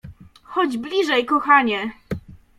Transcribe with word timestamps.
Chodź 0.43 0.77
bliżej, 0.77 1.25
kochanie! 1.25 1.91